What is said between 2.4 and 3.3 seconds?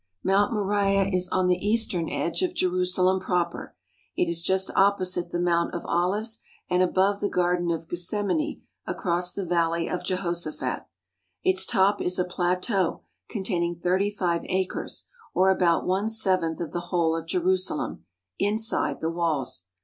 of Jerusalem